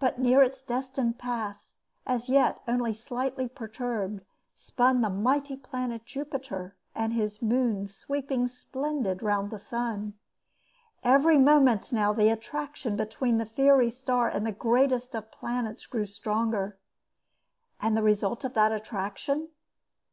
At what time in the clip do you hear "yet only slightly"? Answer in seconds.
2.28-3.48